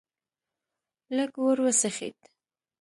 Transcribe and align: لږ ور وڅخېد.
لږ 1.15 1.31
ور 1.41 1.57
وڅخېد. 1.65 2.17